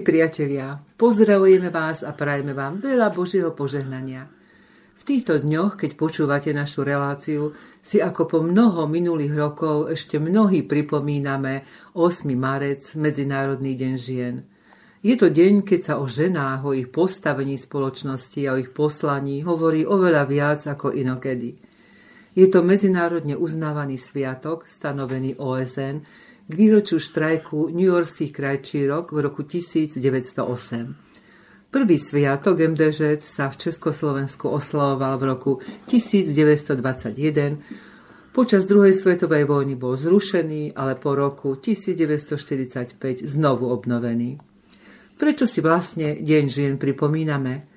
Milí 0.00 0.16
priatelia, 0.16 0.80
pozdravujeme 0.96 1.68
vás 1.68 2.00
a 2.00 2.16
prajeme 2.16 2.56
vám 2.56 2.80
veľa 2.80 3.12
Božieho 3.12 3.52
požehnania. 3.52 4.32
V 4.96 5.02
týchto 5.04 5.36
dňoch, 5.36 5.76
keď 5.76 5.90
počúvate 6.00 6.56
našu 6.56 6.88
reláciu, 6.88 7.52
si 7.84 8.00
ako 8.00 8.24
po 8.24 8.38
mnoho 8.40 8.88
minulých 8.88 9.36
rokov 9.36 9.92
ešte 9.92 10.16
mnohí 10.16 10.64
pripomíname 10.64 11.68
8. 11.92 12.32
marec, 12.32 12.80
Medzinárodný 12.96 13.76
deň 13.76 13.94
žien. 14.00 14.48
Je 15.04 15.20
to 15.20 15.28
deň, 15.28 15.68
keď 15.68 15.80
sa 15.84 15.94
o 16.00 16.08
ženách, 16.08 16.64
o 16.64 16.72
ich 16.72 16.88
postavení 16.88 17.60
spoločnosti 17.60 18.40
a 18.48 18.56
o 18.56 18.60
ich 18.64 18.72
poslaní 18.72 19.44
hovorí 19.44 19.84
oveľa 19.84 20.24
viac 20.24 20.64
ako 20.64 20.96
inokedy. 20.96 21.60
Je 22.32 22.48
to 22.48 22.64
medzinárodne 22.64 23.36
uznávaný 23.36 24.00
sviatok, 24.00 24.64
stanovený 24.64 25.36
OSN, 25.36 26.19
k 26.50 26.58
výročiu 26.58 26.98
štrajku 26.98 27.70
New 27.70 27.86
Yorkských 27.86 28.34
krajčírok 28.34 29.14
v 29.14 29.18
roku 29.22 29.46
1908. 29.46 30.02
Prvý 31.70 32.02
sviatok 32.02 32.58
MDŽ 32.58 33.22
sa 33.22 33.46
v 33.46 33.62
Československu 33.62 34.50
oslavoval 34.50 35.22
v 35.22 35.24
roku 35.30 35.52
1921. 35.86 38.34
Počas 38.34 38.66
druhej 38.66 38.98
svetovej 38.98 39.46
vojny 39.46 39.78
bol 39.78 39.94
zrušený, 39.94 40.74
ale 40.74 40.98
po 40.98 41.14
roku 41.14 41.54
1945 41.54 42.98
znovu 43.22 43.70
obnovený. 43.70 44.42
Prečo 45.14 45.46
si 45.46 45.62
vlastne 45.62 46.18
Deň 46.18 46.44
žien 46.50 46.74
pripomíname? 46.74 47.70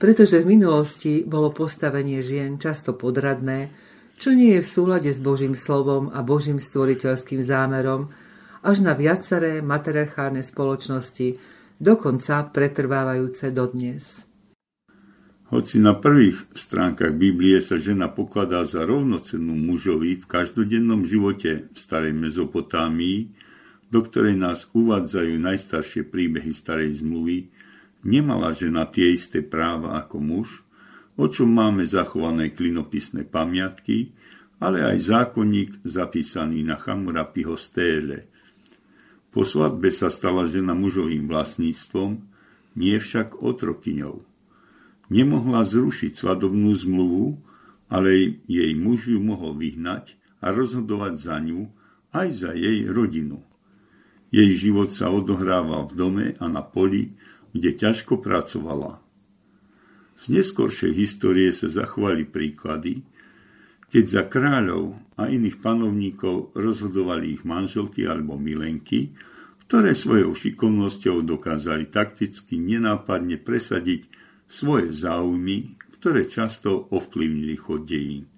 Pretože 0.00 0.40
v 0.40 0.56
minulosti 0.56 1.20
bolo 1.20 1.52
postavenie 1.52 2.24
žien 2.24 2.56
často 2.56 2.96
podradné, 2.96 3.84
čo 4.16 4.32
nie 4.32 4.56
je 4.56 4.64
v 4.64 4.72
súlade 4.72 5.10
s 5.12 5.20
Božím 5.20 5.52
slovom 5.52 6.08
a 6.12 6.24
Božím 6.24 6.56
stvoriteľským 6.56 7.44
zámerom, 7.44 8.10
až 8.66 8.82
na 8.82 8.96
viaceré 8.96 9.62
matriarchárne 9.62 10.42
spoločnosti, 10.42 11.38
dokonca 11.78 12.48
pretrvávajúce 12.50 13.52
dodnes. 13.52 14.26
Hoci 15.46 15.78
na 15.78 15.94
prvých 15.94 16.50
stránkach 16.58 17.14
Biblie 17.14 17.62
sa 17.62 17.78
žena 17.78 18.10
pokladá 18.10 18.66
za 18.66 18.82
rovnocennú 18.82 19.54
mužovi 19.54 20.18
v 20.18 20.24
každodennom 20.26 21.06
živote 21.06 21.70
v 21.70 21.76
starej 21.78 22.10
Mezopotámii, 22.18 23.30
do 23.86 24.02
ktorej 24.02 24.34
nás 24.34 24.66
uvádzajú 24.74 25.38
najstaršie 25.38 26.02
príbehy 26.10 26.50
starej 26.50 26.98
zmluvy, 26.98 27.54
nemala 28.02 28.50
žena 28.50 28.90
tie 28.90 29.14
isté 29.14 29.46
práva 29.46 29.94
ako 30.02 30.18
muž, 30.18 30.65
o 31.16 31.26
čom 31.32 31.48
máme 31.48 31.88
zachované 31.88 32.52
klinopisné 32.52 33.24
pamiatky, 33.24 34.12
ale 34.60 34.84
aj 34.84 34.96
zákonník 35.00 35.84
zapísaný 35.84 36.64
na 36.64 36.80
Chamurapiho 36.80 37.56
stéle. 37.56 38.28
Po 39.32 39.44
svadbe 39.44 39.92
sa 39.92 40.08
stala 40.08 40.48
žena 40.48 40.72
mužovým 40.72 41.28
vlastníctvom, 41.28 42.24
nie 42.76 42.96
však 42.96 43.40
otrokyňou. 43.40 44.24
Nemohla 45.12 45.64
zrušiť 45.64 46.12
svadobnú 46.16 46.72
zmluvu, 46.72 47.36
ale 47.86 48.40
jej 48.48 48.72
muž 48.74 49.12
ju 49.12 49.20
mohol 49.20 49.54
vyhnať 49.56 50.16
a 50.40 50.50
rozhodovať 50.52 51.14
za 51.16 51.36
ňu 51.40 51.68
aj 52.16 52.28
za 52.32 52.50
jej 52.56 52.88
rodinu. 52.88 53.44
Jej 54.32 54.68
život 54.68 54.90
sa 54.90 55.12
odohrával 55.12 55.86
v 55.88 55.94
dome 55.94 56.26
a 56.36 56.44
na 56.50 56.64
poli, 56.64 57.14
kde 57.54 57.76
ťažko 57.76 58.18
pracovala. 58.18 59.05
Z 60.16 60.32
neskoršej 60.32 60.92
histórie 60.96 61.52
sa 61.52 61.68
zachovali 61.68 62.24
príklady, 62.24 63.04
keď 63.92 64.04
za 64.04 64.22
kráľov 64.26 64.96
a 65.14 65.30
iných 65.30 65.62
panovníkov 65.62 66.56
rozhodovali 66.56 67.38
ich 67.38 67.42
manželky 67.46 68.08
alebo 68.08 68.34
milenky, 68.34 69.14
ktoré 69.66 69.94
svojou 69.94 70.34
šikovnosťou 70.34 71.26
dokázali 71.26 71.90
takticky 71.90 72.58
nenápadne 72.58 73.38
presadiť 73.38 74.06
svoje 74.46 74.94
záujmy, 74.94 75.74
ktoré 75.98 76.30
často 76.30 76.86
ovplyvnili 76.94 77.56
chod 77.58 77.82
dejín. 77.82 78.30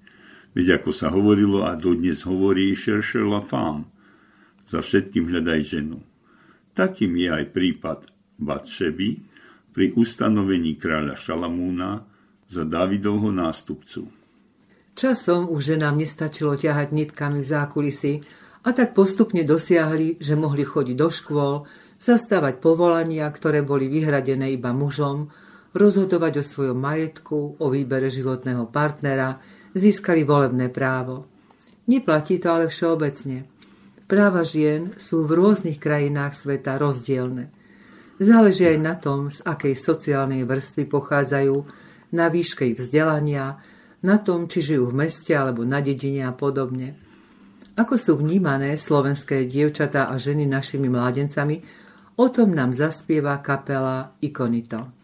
Veď 0.56 0.80
ako 0.80 0.90
sa 0.90 1.12
hovorilo 1.12 1.68
a 1.68 1.76
dodnes 1.76 2.24
hovorí 2.24 2.72
cherche 2.72 3.20
la 3.20 3.44
femme, 3.44 3.86
za 4.68 4.80
všetkým 4.80 5.28
hľadaj 5.28 5.60
ženu. 5.64 6.00
Takým 6.72 7.12
je 7.16 7.28
aj 7.28 7.44
prípad 7.52 7.98
Batšeby, 8.38 9.27
pri 9.78 9.94
ustanovení 9.94 10.74
kráľa 10.74 11.14
Šalamúna 11.14 12.02
za 12.50 12.66
Davidovho 12.66 13.30
nástupcu. 13.30 14.10
Časom 14.98 15.46
už 15.46 15.78
ženám 15.78 16.02
nestačilo 16.02 16.58
ťahať 16.58 16.90
nitkami 16.90 17.38
v 17.38 17.46
zákulisí 17.46 18.14
a 18.66 18.74
tak 18.74 18.98
postupne 18.98 19.46
dosiahli, 19.46 20.18
že 20.18 20.34
mohli 20.34 20.66
chodiť 20.66 20.96
do 20.98 21.06
škôl, 21.14 21.54
zastávať 21.94 22.58
povolania, 22.58 23.30
ktoré 23.30 23.62
boli 23.62 23.86
vyhradené 23.86 24.50
iba 24.50 24.74
mužom, 24.74 25.30
rozhodovať 25.78 26.42
o 26.42 26.44
svojom 26.44 26.78
majetku, 26.82 27.62
o 27.62 27.66
výbere 27.70 28.10
životného 28.10 28.66
partnera, 28.74 29.38
získali 29.78 30.26
volebné 30.26 30.74
právo. 30.74 31.30
Neplatí 31.86 32.42
to 32.42 32.50
ale 32.50 32.66
všeobecne. 32.66 33.46
Práva 34.10 34.42
žien 34.42 34.98
sú 34.98 35.22
v 35.22 35.38
rôznych 35.38 35.78
krajinách 35.78 36.34
sveta 36.34 36.82
rozdielne. 36.82 37.54
Záleží 38.18 38.66
aj 38.66 38.78
na 38.82 38.94
tom, 38.98 39.30
z 39.30 39.46
akej 39.46 39.78
sociálnej 39.78 40.42
vrstvy 40.42 40.90
pochádzajú, 40.90 41.56
na 42.18 42.26
výške 42.26 42.66
ich 42.66 42.78
vzdelania, 42.78 43.62
na 44.02 44.16
tom, 44.18 44.50
či 44.50 44.62
žijú 44.62 44.90
v 44.90 45.06
meste 45.06 45.38
alebo 45.38 45.62
na 45.62 45.78
dedine 45.78 46.26
a 46.26 46.34
podobne. 46.34 46.98
Ako 47.78 47.94
sú 47.94 48.18
vnímané 48.18 48.74
slovenské 48.74 49.46
dievčatá 49.46 50.10
a 50.10 50.18
ženy 50.18 50.50
našimi 50.50 50.90
mládencami, 50.90 51.62
o 52.18 52.26
tom 52.26 52.50
nám 52.50 52.74
zaspieva 52.74 53.38
kapela 53.38 54.18
Ikonito. 54.18 54.97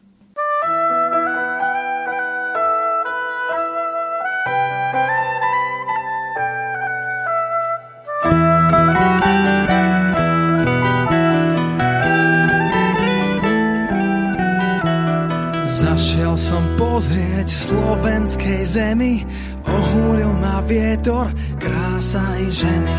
Som 16.55 16.71
pozrieť 16.79 17.51
slovenskej 17.51 18.63
zemi, 18.63 19.27
ohúril 19.67 20.31
ma 20.39 20.63
vietor, 20.63 21.27
krása 21.59 22.23
i 22.39 22.47
ženy. 22.47 22.99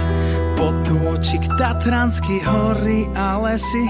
Potôčik 0.59 1.39
Tatranský 1.55 2.43
hory 2.43 3.07
a 3.15 3.39
lesy, 3.39 3.85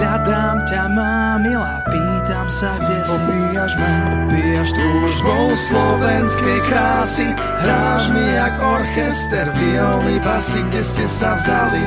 hľadám 0.00 0.64
ťa 0.64 0.82
má 0.96 1.36
milá, 1.36 1.84
pýtam 2.30 2.46
sa, 2.46 2.78
kde 2.78 2.98
si. 3.02 3.18
Opíjaš 3.18 3.72
ma, 3.74 3.90
opíjaš 4.14 4.70
túžbou 4.78 5.46
slovenskej 5.50 6.60
krásy, 6.70 7.26
hráš 7.34 8.14
mi 8.14 8.22
jak 8.22 8.54
orchester, 8.62 9.50
violy, 9.58 10.22
basy, 10.22 10.62
kde 10.70 10.82
ste 10.86 11.04
sa 11.10 11.34
vzali. 11.34 11.82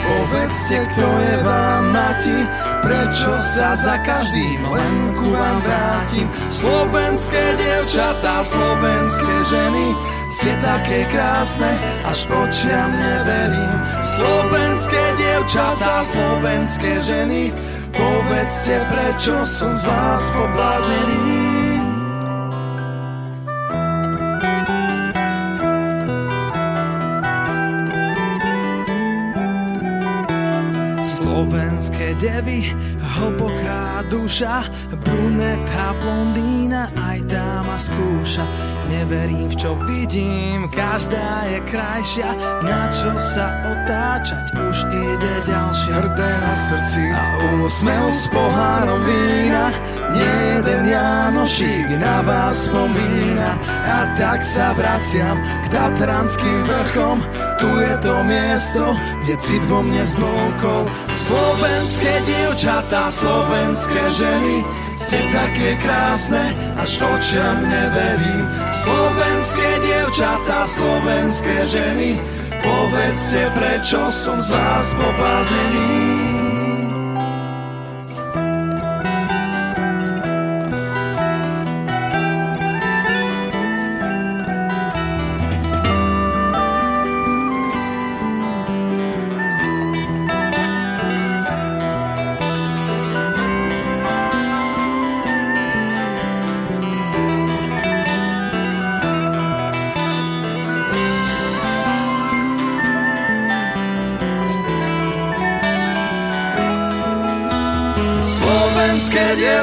Povedzte, 0.00 0.88
kto 0.96 1.04
je 1.04 1.36
vám 1.44 1.92
mati, 1.92 2.38
prečo 2.80 3.36
sa 3.36 3.76
za 3.76 4.00
každým 4.00 4.64
len 4.64 4.94
ku 5.12 5.28
vám 5.28 5.60
vrátim. 5.60 6.26
Slovenské 6.48 7.60
dievčatá, 7.60 8.40
slovenské 8.40 9.34
ženy, 9.44 9.92
ste 10.32 10.56
také 10.64 11.04
krásne, 11.12 11.68
až 12.08 12.24
očiam 12.32 12.90
neverím. 12.96 13.76
Slovenské 14.00 15.04
dievčatá, 15.20 16.00
slovenské 16.00 16.96
ženy, 16.98 17.52
povedzte, 17.92 18.76
prečo 18.88 19.44
som 19.44 19.72
z 19.76 19.84
vás 19.84 20.22
pobláznený. 20.32 21.40
Slovenské 31.02 32.16
devy, 32.18 32.72
hlboká 32.98 34.06
duša, 34.08 34.64
bruneta, 35.02 35.92
blondína, 36.00 36.88
aj 36.96 37.18
dáma 37.28 37.76
skúša. 37.76 38.44
Neverím 38.92 39.48
v 39.48 39.56
čo 39.56 39.72
vidím, 39.88 40.68
každá 40.68 41.48
je 41.48 41.64
krajšia, 41.64 42.28
na 42.60 42.92
čo 42.92 43.16
sa 43.16 43.48
otáčať, 43.72 44.52
už 44.52 44.84
ide 44.92 45.34
ďalšia. 45.48 45.92
Hrdé 45.96 46.30
na 46.44 46.52
srdci 46.52 47.00
a 47.08 47.24
úsmev 47.64 48.12
s 48.12 48.28
pohárom 48.28 49.00
vína, 49.08 49.72
jeden 50.12 50.84
Janošík 50.92 51.88
na 51.96 52.20
vás 52.20 52.68
spomína. 52.68 53.56
A 53.88 54.12
tak 54.12 54.44
sa 54.44 54.76
vraciam 54.76 55.40
k 55.40 55.66
Tatranským 55.72 56.60
vrchom, 56.68 57.24
tu 57.56 57.72
je 57.72 57.94
to 58.04 58.14
miesto, 58.28 58.92
kde 59.24 59.34
cit 59.40 59.64
vo 59.72 59.80
mne 59.80 60.04
vzmolkol. 60.04 60.84
Slovenské 61.08 62.12
dievčatá, 62.28 63.08
slovenské 63.08 64.02
ženy, 64.12 64.68
ste 65.00 65.24
také 65.32 65.80
krásne, 65.80 66.52
až 66.76 67.00
očiam 67.00 67.64
neverím. 67.64 68.44
Slovenské 68.82 69.78
dievčatá, 69.78 70.66
slovenské 70.66 71.70
ženy, 71.70 72.18
povedzte, 72.66 73.46
prečo 73.54 74.10
som 74.10 74.42
z 74.42 74.50
vás 74.50 74.98
pobláznený. 74.98 76.31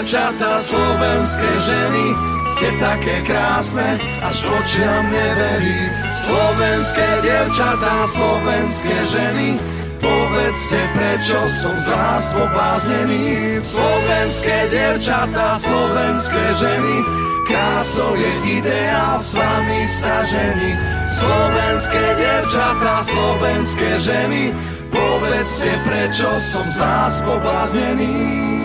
Dievčatá, 0.09 0.57
slovenské 0.57 1.51
ženy, 1.69 2.05
ste 2.41 2.73
také 2.81 3.21
krásne, 3.29 4.01
až 4.25 4.41
očiam 4.41 5.05
neverí. 5.05 5.85
Slovenské 6.09 7.21
dievčatá, 7.21 8.09
slovenské 8.09 9.05
ženy, 9.05 9.61
Povedzte, 10.01 10.81
prečo 10.97 11.37
som 11.45 11.75
z 11.77 11.91
vás 11.93 12.31
pobláznený 12.33 13.59
Slovenské 13.61 14.71
dievčatá, 14.71 15.59
slovenské 15.59 16.55
ženy 16.57 16.95
Krásou 17.43 18.15
je 18.15 18.63
ideál 18.63 19.19
s 19.19 19.35
vami 19.35 19.83
sa 19.91 20.23
ženiť. 20.23 20.77
Slovenské 21.03 22.05
dievčatá, 22.15 23.03
slovenské 23.03 23.89
ženy 23.99 24.55
Povedzte, 24.87 25.83
prečo 25.83 26.31
som 26.39 26.63
z 26.65 26.79
vás 26.79 27.19
pobláznený 27.27 28.58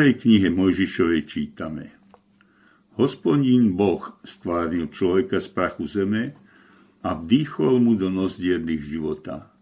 prvej 0.00 0.16
knihe 0.16 0.48
Mojžišovej 0.48 1.22
čítame. 1.28 1.92
Hospodín 2.96 3.76
Boh 3.76 4.00
stvárnil 4.24 4.88
človeka 4.88 5.44
z 5.44 5.52
prachu 5.52 5.84
zeme 5.84 6.32
a 7.04 7.12
vdýchol 7.12 7.84
mu 7.84 7.92
do 8.00 8.08
nozdierných 8.08 8.80
života. 8.80 9.52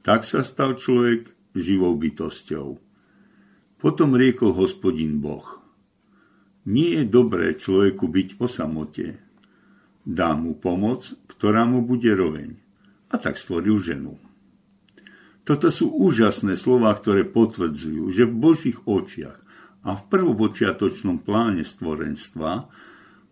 Tak 0.00 0.24
sa 0.24 0.40
stal 0.40 0.80
človek 0.80 1.28
živou 1.52 2.00
bytosťou. 2.00 2.80
Potom 3.76 4.16
riekol 4.16 4.56
hospodín 4.56 5.20
Boh. 5.20 5.60
Nie 6.64 7.04
je 7.04 7.12
dobré 7.12 7.52
človeku 7.52 8.08
byť 8.08 8.40
o 8.40 8.48
samote. 8.48 9.20
Dá 10.00 10.32
mu 10.32 10.56
pomoc, 10.56 11.12
ktorá 11.28 11.68
mu 11.68 11.84
bude 11.84 12.08
roveň. 12.08 12.56
A 13.12 13.20
tak 13.20 13.36
stvoril 13.36 13.76
ženu. 13.84 14.16
Toto 15.44 15.68
sú 15.68 15.92
úžasné 15.92 16.56
slova, 16.56 16.96
ktoré 16.96 17.28
potvrdzujú, 17.28 18.08
že 18.16 18.24
v 18.24 18.32
Božích 18.32 18.80
očiach 18.88 19.44
a 19.86 19.94
v 19.94 20.02
prvopočiatočnom 20.10 21.22
pláne 21.22 21.62
stvorenstva 21.62 22.70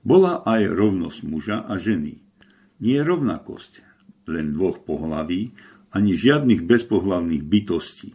bola 0.06 0.46
aj 0.46 0.62
rovnosť 0.70 1.20
muža 1.26 1.58
a 1.66 1.74
ženy. 1.74 2.22
Nie 2.78 3.02
rovnakosť 3.02 3.82
len 4.30 4.54
dvoch 4.54 4.82
pohlaví, 4.82 5.54
ani 5.94 6.12
žiadnych 6.12 6.66
bezpohlavných 6.66 7.42
bytostí. 7.46 8.12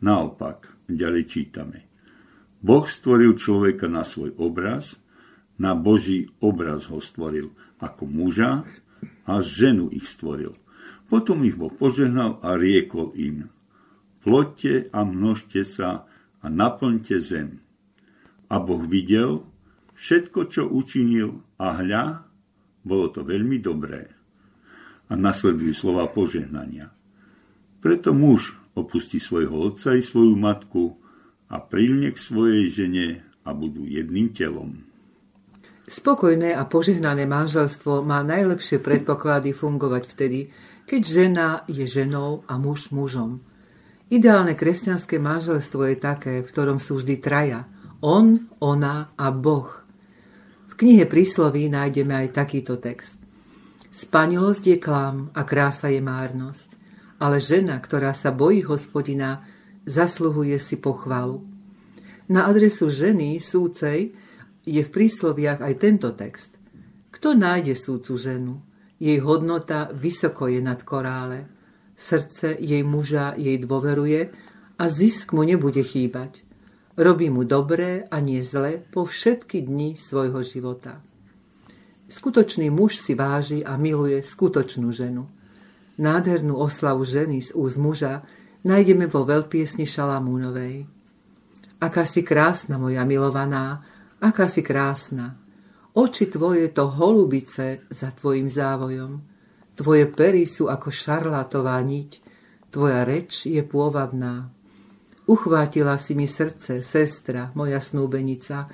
Naopak, 0.00 0.72
ďalej 0.88 1.24
čítame. 1.28 1.78
Boh 2.60 2.84
stvoril 2.88 3.36
človeka 3.36 3.88
na 3.88 4.04
svoj 4.04 4.36
obraz, 4.40 4.96
na 5.60 5.76
Boží 5.76 6.32
obraz 6.40 6.88
ho 6.88 7.00
stvoril 7.04 7.52
ako 7.80 8.08
muža 8.08 8.64
a 9.28 9.32
ženu 9.44 9.92
ich 9.92 10.08
stvoril. 10.08 10.56
Potom 11.12 11.44
ich 11.44 11.56
Boh 11.56 11.72
požehnal 11.72 12.40
a 12.40 12.56
riekol 12.56 13.12
im, 13.18 13.52
ploďte 14.24 14.88
a 14.92 15.04
množte 15.04 15.66
sa 15.68 16.08
a 16.40 16.46
naplňte 16.48 17.16
zem. 17.20 17.60
A 18.50 18.58
Boh 18.58 18.82
videl 18.82 19.44
všetko, 19.94 20.40
čo 20.48 20.66
učinil 20.66 21.40
a 21.60 21.76
hľa, 21.76 22.04
bolo 22.80 23.06
to 23.12 23.20
veľmi 23.22 23.60
dobré. 23.60 24.08
A 25.10 25.18
nasledujú 25.18 25.74
slova 25.76 26.08
požehnania. 26.08 26.88
Preto 27.80 28.12
muž 28.16 28.56
opustí 28.76 29.20
svojho 29.20 29.72
otca 29.72 29.96
i 29.96 30.02
svoju 30.02 30.36
matku 30.36 30.96
a 31.50 31.58
prilne 31.58 32.14
k 32.14 32.18
svojej 32.18 32.66
žene 32.70 33.06
a 33.44 33.50
budú 33.50 33.84
jedným 33.84 34.30
telom. 34.30 34.86
Spokojné 35.90 36.54
a 36.54 36.62
požehnané 36.70 37.26
manželstvo 37.26 38.06
má 38.06 38.22
najlepšie 38.22 38.78
predpoklady 38.78 39.50
fungovať 39.50 40.02
vtedy, 40.06 40.40
keď 40.86 41.02
žena 41.02 41.48
je 41.66 41.82
ženou 41.82 42.46
a 42.46 42.54
muž 42.62 42.94
mužom. 42.94 43.42
Ideálne 44.10 44.58
kresťanské 44.58 45.22
manželstvo 45.22 45.86
je 45.86 45.96
také, 45.96 46.42
v 46.42 46.50
ktorom 46.50 46.82
sú 46.82 46.98
vždy 46.98 47.22
traja. 47.22 47.70
On, 48.02 48.42
ona 48.58 49.14
a 49.14 49.30
Boh. 49.30 49.70
V 50.66 50.74
knihe 50.74 51.06
prísloví 51.06 51.70
nájdeme 51.70 52.26
aj 52.26 52.34
takýto 52.34 52.74
text. 52.82 53.22
Spanilosť 53.94 54.64
je 54.66 54.78
klam 54.82 55.30
a 55.30 55.46
krása 55.46 55.94
je 55.94 56.02
márnosť, 56.02 56.74
ale 57.22 57.38
žena, 57.38 57.78
ktorá 57.78 58.10
sa 58.10 58.34
bojí 58.34 58.66
hospodina, 58.66 59.46
zasluhuje 59.86 60.58
si 60.58 60.82
pochvalu. 60.82 61.46
Na 62.26 62.50
adresu 62.50 62.90
ženy, 62.90 63.38
súcej, 63.38 64.10
je 64.66 64.82
v 64.82 64.90
prísloviach 64.90 65.62
aj 65.62 65.74
tento 65.78 66.10
text. 66.18 66.58
Kto 67.14 67.38
nájde 67.38 67.78
súcu 67.78 68.18
ženu? 68.18 68.58
Jej 68.98 69.22
hodnota 69.22 69.86
vysoko 69.94 70.50
je 70.50 70.58
nad 70.58 70.82
korále. 70.82 71.59
Srdce 72.00 72.56
jej 72.56 72.80
muža 72.80 73.36
jej 73.36 73.60
dôveruje 73.60 74.32
a 74.80 74.84
zisk 74.88 75.36
mu 75.36 75.44
nebude 75.44 75.84
chýbať. 75.84 76.40
Robí 76.96 77.28
mu 77.28 77.44
dobré 77.44 78.08
a 78.08 78.24
nie 78.24 78.40
zle 78.40 78.80
po 78.80 79.04
všetky 79.04 79.60
dni 79.68 80.00
svojho 80.00 80.40
života. 80.40 81.04
Skutočný 82.08 82.72
muž 82.72 82.96
si 82.96 83.12
váži 83.12 83.60
a 83.60 83.76
miluje 83.76 84.24
skutočnú 84.24 84.88
ženu. 84.96 85.28
Nádhernú 86.00 86.56
oslavu 86.56 87.04
ženy 87.04 87.44
z 87.44 87.52
úz 87.52 87.76
muža 87.76 88.24
nájdeme 88.64 89.04
vo 89.04 89.28
veľpiesni 89.28 89.84
Šalamúnovej. 89.84 90.88
Aká 91.84 92.08
si 92.08 92.24
krásna, 92.24 92.80
moja 92.80 93.04
milovaná, 93.04 93.84
aká 94.24 94.48
si 94.48 94.64
krásna, 94.64 95.36
Oči 95.90 96.30
tvoje 96.30 96.70
to 96.70 96.86
holubice 96.86 97.82
za 97.90 98.14
tvojim 98.14 98.46
závojom. 98.46 99.29
Tvoje 99.74 100.06
pery 100.10 100.44
sú 100.44 100.68
ako 100.68 100.88
šarlátová 100.92 101.80
niť. 101.80 102.10
Tvoja 102.70 103.02
reč 103.02 103.50
je 103.50 103.62
pôvabná. 103.66 104.50
Uchvátila 105.30 105.94
si 105.94 106.18
mi 106.18 106.26
srdce, 106.26 106.82
sestra, 106.82 107.54
moja 107.54 107.78
snúbenica. 107.78 108.66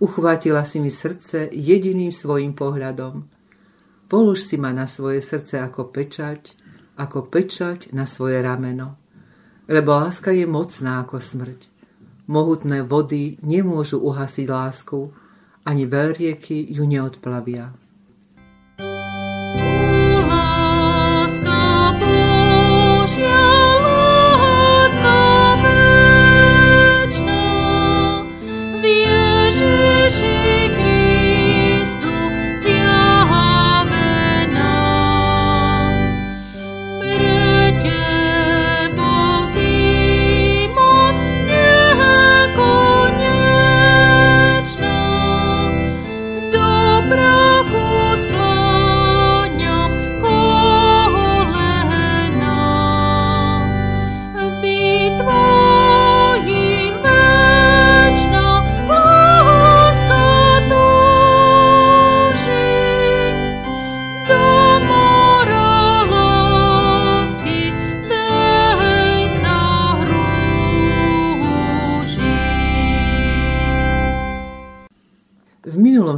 Uchvátila 0.00 0.64
si 0.64 0.80
mi 0.80 0.92
srdce 0.92 1.48
jediným 1.48 2.12
svojim 2.12 2.52
pohľadom. 2.52 3.24
Polož 4.04 4.44
si 4.44 4.60
ma 4.60 4.68
na 4.70 4.84
svoje 4.84 5.24
srdce 5.24 5.60
ako 5.64 5.88
pečať, 5.88 6.52
ako 7.00 7.26
pečať 7.32 7.90
na 7.96 8.04
svoje 8.04 8.44
rameno. 8.44 9.00
Lebo 9.64 9.96
láska 9.96 10.28
je 10.28 10.44
mocná 10.44 11.00
ako 11.00 11.16
smrť. 11.16 11.60
Mohutné 12.28 12.84
vody 12.84 13.40
nemôžu 13.40 14.00
uhasiť 14.00 14.46
lásku, 14.48 15.12
ani 15.64 15.88
veľrieky 15.88 16.68
ju 16.68 16.84
neodplavia. 16.84 17.83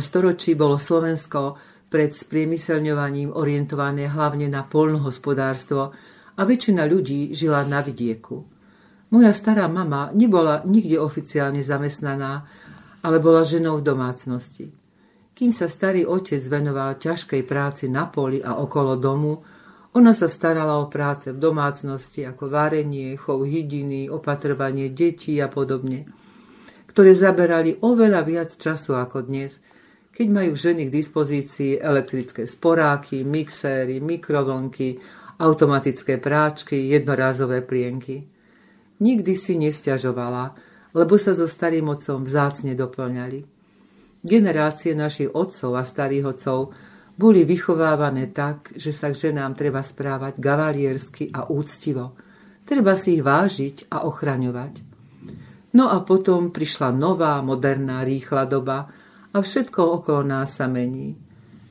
Storočí 0.06 0.54
bolo 0.54 0.78
Slovensko 0.78 1.58
pred 1.90 2.14
spriemyselňovaním 2.14 3.34
orientované 3.34 4.06
hlavne 4.06 4.46
na 4.46 4.62
polnohospodárstvo 4.62 5.90
a 6.38 6.40
väčšina 6.46 6.86
ľudí 6.86 7.34
žila 7.34 7.66
na 7.66 7.82
vidieku. 7.82 8.46
Moja 9.10 9.34
stará 9.34 9.66
mama 9.66 10.14
nebola 10.14 10.62
nikde 10.62 11.02
oficiálne 11.02 11.66
zamestnaná, 11.66 12.46
ale 13.02 13.18
bola 13.18 13.42
ženou 13.42 13.82
v 13.82 13.86
domácnosti. 13.86 14.70
Kým 15.34 15.50
sa 15.50 15.66
starý 15.66 16.06
otec 16.06 16.38
venoval 16.46 17.02
ťažkej 17.02 17.42
práci 17.42 17.90
na 17.90 18.06
poli 18.06 18.38
a 18.38 18.62
okolo 18.62 18.94
domu, 18.94 19.42
Ona 19.96 20.12
sa 20.12 20.28
starala 20.28 20.76
o 20.76 20.92
práce 20.92 21.32
v 21.32 21.40
domácnosti 21.40 22.20
ako 22.28 22.52
varenie, 22.52 23.16
chov 23.16 23.48
hydiny, 23.48 24.12
opatrovanie 24.12 24.92
detí 24.92 25.40
a 25.40 25.48
podobne, 25.48 26.04
ktoré 26.92 27.16
zaberali 27.16 27.80
oveľa 27.80 28.20
viac 28.20 28.50
času 28.52 28.92
ako 28.92 29.24
dnes, 29.24 29.56
keď 30.16 30.28
majú 30.32 30.56
ženy 30.56 30.88
k 30.88 30.96
dispozícii 30.96 31.76
elektrické 31.76 32.48
sporáky, 32.48 33.20
mixéry, 33.20 34.00
mikrovlnky, 34.00 34.96
automatické 35.36 36.16
práčky, 36.16 36.88
jednorázové 36.88 37.60
plienky. 37.60 38.24
Nikdy 38.96 39.32
si 39.36 39.60
nestiažovala, 39.60 40.56
lebo 40.96 41.20
sa 41.20 41.36
so 41.36 41.44
starým 41.44 41.92
otcom 41.92 42.24
vzácne 42.24 42.72
doplňali. 42.72 43.44
Generácie 44.24 44.96
našich 44.96 45.28
otcov 45.36 45.76
a 45.76 45.84
starých 45.84 46.32
otcov 46.32 46.72
boli 47.12 47.44
vychovávané 47.44 48.32
tak, 48.32 48.72
že 48.72 48.96
sa 48.96 49.12
k 49.12 49.28
ženám 49.28 49.52
treba 49.52 49.84
správať 49.84 50.40
gavaliersky 50.40 51.28
a 51.28 51.44
úctivo. 51.52 52.16
Treba 52.64 52.96
si 52.96 53.20
ich 53.20 53.24
vážiť 53.24 53.92
a 53.92 54.08
ochraňovať. 54.08 54.80
No 55.76 55.92
a 55.92 56.00
potom 56.00 56.56
prišla 56.56 56.88
nová, 56.96 57.36
moderná, 57.44 58.00
rýchla 58.00 58.48
doba 58.48 58.88
a 59.36 59.44
všetko 59.44 60.00
okolo 60.00 60.24
nás 60.24 60.56
sa 60.56 60.64
mení. 60.64 61.12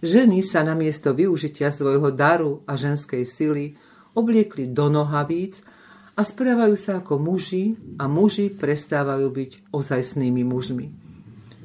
Ženy 0.05 0.45
sa 0.45 0.61
namiesto 0.61 1.17
využitia 1.17 1.73
svojho 1.73 2.13
daru 2.13 2.61
a 2.69 2.77
ženskej 2.77 3.25
sily 3.25 3.73
obliekli 4.13 4.69
do 4.69 4.85
nohavíc 4.85 5.65
a 6.13 6.21
správajú 6.21 6.77
sa 6.77 7.01
ako 7.01 7.17
muži 7.17 7.73
a 7.97 8.05
muži 8.05 8.53
prestávajú 8.53 9.27
byť 9.33 9.51
ozajstnými 9.73 10.45
mužmi. 10.45 10.93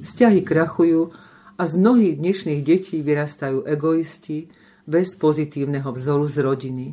Vzťahy 0.01 0.41
krachujú 0.41 1.13
a 1.61 1.63
z 1.69 1.73
mnohých 1.77 2.17
dnešných 2.17 2.61
detí 2.65 3.05
vyrastajú 3.05 3.69
egoisti 3.69 4.49
bez 4.89 5.13
pozitívneho 5.21 5.93
vzoru 5.93 6.25
z 6.25 6.37
rodiny. 6.41 6.87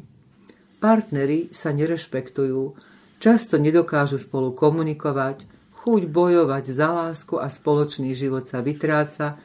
Partnery 0.84 1.48
sa 1.56 1.72
nerešpektujú, 1.72 2.76
často 3.24 3.56
nedokážu 3.56 4.20
spolu 4.20 4.52
komunikovať, 4.52 5.57
chuť 5.88 6.12
bojovať 6.12 6.76
za 6.76 6.92
lásku 6.92 7.40
a 7.40 7.48
spoločný 7.48 8.12
život 8.12 8.44
sa 8.44 8.60
vytráca, 8.60 9.40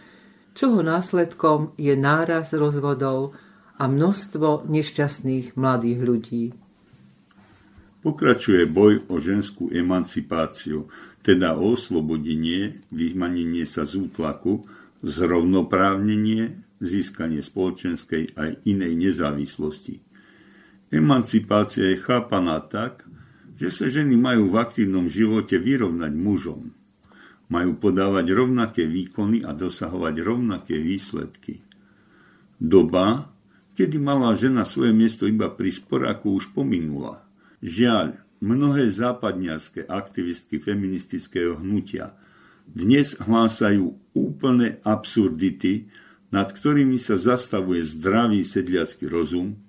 čoho 0.58 0.82
následkom 0.82 1.70
je 1.78 1.94
náraz 1.94 2.50
rozvodov 2.58 3.38
a 3.78 3.86
množstvo 3.86 4.66
nešťastných 4.66 5.54
mladých 5.54 6.00
ľudí. 6.02 6.44
Pokračuje 8.02 8.66
boj 8.66 9.06
o 9.06 9.22
ženskú 9.22 9.70
emancipáciu, 9.70 10.90
teda 11.22 11.54
o 11.54 11.78
oslobodenie, 11.78 12.82
vymanenie 12.90 13.62
sa 13.62 13.86
z 13.86 14.02
útlaku, 14.02 14.66
zrovnoprávnenie, 15.06 16.58
získanie 16.82 17.38
spoločenskej 17.38 18.34
aj 18.34 18.66
inej 18.66 18.98
nezávislosti. 18.98 20.02
Emancipácia 20.90 21.94
je 21.94 22.02
chápaná 22.02 22.58
tak, 22.66 23.06
že 23.62 23.70
sa 23.70 23.86
ženy 23.86 24.18
majú 24.18 24.50
v 24.50 24.58
aktívnom 24.58 25.06
živote 25.06 25.54
vyrovnať 25.62 26.12
mužom. 26.18 26.74
Majú 27.46 27.78
podávať 27.78 28.34
rovnaké 28.34 28.82
výkony 28.90 29.46
a 29.46 29.54
dosahovať 29.54 30.14
rovnaké 30.18 30.82
výsledky. 30.82 31.62
Doba, 32.58 33.30
kedy 33.78 34.02
mala 34.02 34.34
žena 34.34 34.66
svoje 34.66 34.90
miesto 34.90 35.30
iba 35.30 35.46
pri 35.46 35.70
sporáku, 35.70 36.34
už 36.34 36.50
pominula. 36.50 37.22
Žiaľ, 37.62 38.18
mnohé 38.42 38.90
západniarské 38.90 39.86
aktivistky 39.86 40.58
feministického 40.58 41.62
hnutia– 41.62 42.10
dnes 42.68 43.18
hlásajú 43.18 44.14
úplné 44.14 44.78
absurdity, 44.86 45.90
nad 46.32 46.48
ktorými 46.48 46.96
sa 46.96 47.20
zastavuje 47.20 47.84
zdravý 47.84 48.46
sedliacký 48.46 49.10
rozum 49.10 49.60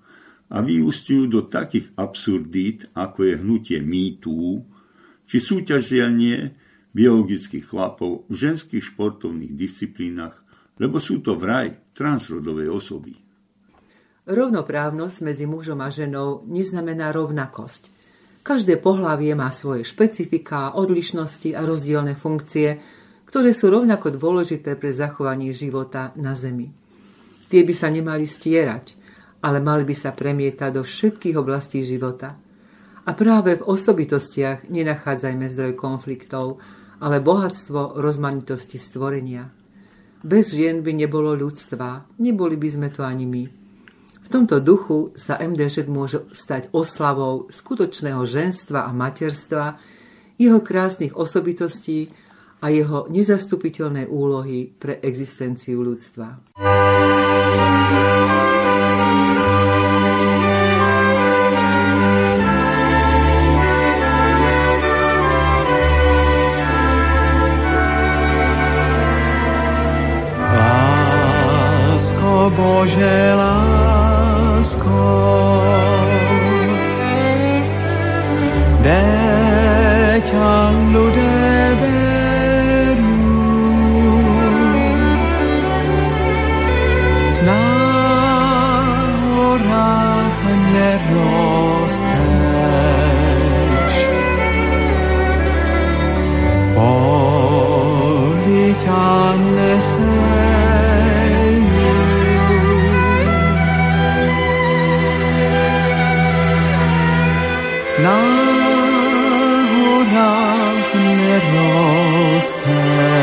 a 0.49 0.57
vyústiujú 0.59 1.25
do 1.29 1.41
takých 1.47 1.93
absurdít, 1.95 2.91
ako 2.95 3.19
je 3.27 3.33
hnutie 3.39 3.79
mýtú, 3.79 4.63
či 5.23 5.37
súťažianie 5.39 6.53
biologických 6.93 7.65
chlapov 7.73 8.29
v 8.29 8.35
ženských 8.37 8.83
športovných 8.93 9.53
disciplínach, 9.57 10.37
lebo 10.77 11.01
sú 11.01 11.23
to 11.25 11.33
vraj 11.33 11.73
transrodové 11.97 12.69
osoby. 12.69 13.17
Rovnoprávnosť 14.23 15.17
medzi 15.25 15.43
mužom 15.43 15.83
a 15.83 15.91
ženou 15.91 16.47
neznamená 16.47 17.11
rovnakosť. 17.11 17.91
Každé 18.43 18.79
pohlavie 18.79 19.35
má 19.35 19.51
svoje 19.51 19.83
špecifika, 19.87 20.75
odlišnosti 20.75 21.55
a 21.55 21.63
rozdielne 21.63 22.15
funkcie, 22.15 22.79
ktoré 23.27 23.51
sú 23.55 23.71
rovnako 23.71 24.15
dôležité 24.15 24.77
pre 24.77 24.93
zachovanie 24.93 25.51
života 25.55 26.13
na 26.19 26.37
Zemi. 26.37 26.69
Tie 27.49 27.61
by 27.65 27.73
sa 27.75 27.89
nemali 27.91 28.23
stierať, 28.29 29.02
ale 29.43 29.59
mali 29.59 29.83
by 29.83 29.91
sa 29.91 30.15
premietať 30.15 30.71
do 30.79 30.81
všetkých 30.87 31.35
oblastí 31.35 31.83
života. 31.83 32.39
A 33.03 33.11
práve 33.11 33.59
v 33.59 33.67
osobitostiach 33.67 34.71
nenachádzajme 34.71 35.51
zdroj 35.51 35.73
konfliktov, 35.75 36.63
ale 37.03 37.19
bohatstvo 37.19 37.99
rozmanitosti 37.99 38.79
stvorenia. 38.79 39.51
Bez 40.23 40.55
žien 40.55 40.79
by 40.79 40.95
nebolo 40.95 41.35
ľudstva, 41.35 42.15
neboli 42.23 42.55
by 42.55 42.69
sme 42.71 42.87
to 42.87 43.03
ani 43.03 43.27
my. 43.27 43.43
V 44.23 44.27
tomto 44.31 44.63
duchu 44.63 45.11
sa 45.19 45.35
MDŽ 45.35 45.83
môže 45.91 46.23
stať 46.31 46.71
oslavou 46.71 47.51
skutočného 47.51 48.23
ženstva 48.23 48.87
a 48.87 48.95
materstva, 48.95 49.75
jeho 50.39 50.63
krásnych 50.63 51.11
osobitostí 51.11 52.07
a 52.63 52.71
jeho 52.71 53.11
nezastupiteľné 53.11 54.07
úlohy 54.07 54.71
pre 54.71 55.03
existenciu 55.03 55.83
ľudstva. 55.83 56.55
Lásko 56.55 58.12
Bože, 72.53 73.33
lásko 73.33 73.73
láskou. 74.63 75.59
Deťa 78.83 80.55
ľudé 80.95 81.75
berú 81.83 83.19
na 87.43 87.67
horách 89.27 90.41
nerosteš. 90.75 92.13
Poli 96.75 98.65
ťa 98.79 99.03
pro 99.43 100.32
ňu 112.65 113.22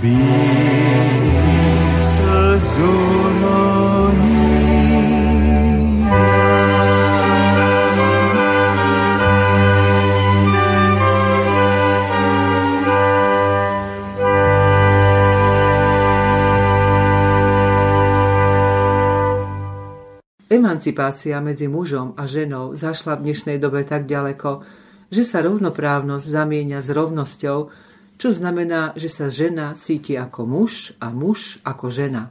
bis 0.00 0.46
zur 2.72 3.19
Emancipácia 20.70 21.34
medzi 21.42 21.66
mužom 21.66 22.14
a 22.14 22.30
ženou 22.30 22.78
zašla 22.78 23.18
v 23.18 23.26
dnešnej 23.26 23.58
dobe 23.58 23.82
tak 23.82 24.06
ďaleko, 24.06 24.62
že 25.10 25.26
sa 25.26 25.42
rovnoprávnosť 25.42 26.22
zamieňa 26.22 26.78
s 26.78 26.94
rovnosťou, 26.94 27.58
čo 28.14 28.28
znamená, 28.30 28.94
že 28.94 29.10
sa 29.10 29.26
žena 29.26 29.74
cíti 29.74 30.14
ako 30.14 30.46
muž 30.46 30.94
a 31.02 31.10
muž 31.10 31.58
ako 31.66 31.90
žena. 31.90 32.30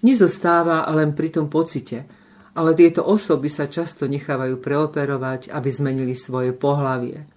Nezostáva 0.00 0.88
len 0.96 1.12
pri 1.12 1.28
tom 1.28 1.52
pocite, 1.52 2.08
ale 2.56 2.72
tieto 2.72 3.04
osoby 3.04 3.52
sa 3.52 3.68
často 3.68 4.08
nechávajú 4.08 4.56
preoperovať, 4.56 5.52
aby 5.52 5.68
zmenili 5.68 6.16
svoje 6.16 6.56
pohlavie. 6.56 7.28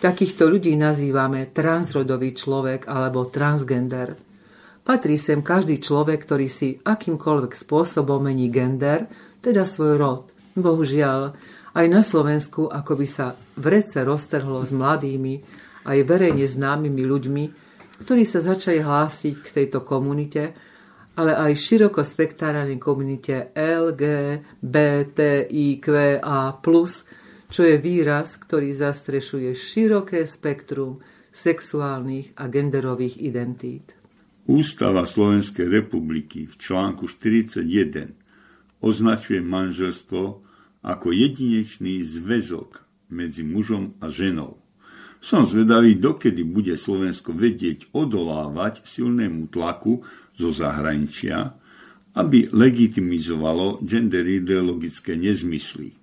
Takýchto 0.00 0.48
ľudí 0.48 0.72
nazývame 0.80 1.52
transrodový 1.52 2.32
človek 2.32 2.88
alebo 2.88 3.28
transgender. 3.28 4.16
Patrí 4.80 5.20
sem 5.20 5.44
každý 5.44 5.76
človek, 5.76 6.24
ktorý 6.24 6.48
si 6.48 6.80
akýmkoľvek 6.80 7.52
spôsobom 7.52 8.24
mení 8.24 8.48
gender, 8.48 9.27
teda 9.42 9.64
svoj 9.64 9.98
rod. 9.98 10.22
Bohužiaľ, 10.58 11.34
aj 11.78 11.86
na 11.86 12.02
Slovensku 12.02 12.66
ako 12.66 12.92
by 12.98 13.06
sa 13.06 13.38
vrece 13.54 14.02
roztrhlo 14.02 14.64
s 14.66 14.74
mladými, 14.74 15.40
aj 15.86 15.98
verejne 16.04 16.44
známymi 16.44 17.02
ľuďmi, 17.06 17.44
ktorí 18.02 18.22
sa 18.26 18.42
začali 18.42 18.82
hlásiť 18.82 19.34
k 19.42 19.48
tejto 19.62 19.86
komunite, 19.86 20.54
ale 21.18 21.34
aj 21.34 21.58
široko 21.58 22.06
spektárnej 22.06 22.78
komunite 22.78 23.50
LGBTIQA+, 23.58 24.42
čo 27.48 27.62
je 27.64 27.76
výraz, 27.80 28.38
ktorý 28.38 28.70
zastrešuje 28.70 29.50
široké 29.56 30.26
spektrum 30.30 31.02
sexuálnych 31.32 32.38
a 32.38 32.46
genderových 32.46 33.18
identít. 33.18 33.98
Ústava 34.48 35.04
Slovenskej 35.04 35.66
republiky 35.68 36.46
v 36.46 36.54
článku 36.54 37.10
41 37.10 38.27
označuje 38.84 39.42
manželstvo 39.42 40.22
ako 40.82 41.06
jedinečný 41.10 42.02
zväzok 42.06 42.82
medzi 43.10 43.42
mužom 43.42 43.98
a 43.98 44.12
ženou. 44.12 44.60
Som 45.18 45.42
zvedavý, 45.42 45.98
dokedy 45.98 46.46
bude 46.46 46.78
Slovensko 46.78 47.34
vedieť 47.34 47.90
odolávať 47.90 48.86
silnému 48.86 49.50
tlaku 49.50 50.06
zo 50.38 50.54
zahraničia, 50.54 51.58
aby 52.14 52.50
legitimizovalo 52.54 53.82
gender 53.82 54.26
ideologické 54.26 55.18
nezmysly. 55.18 55.98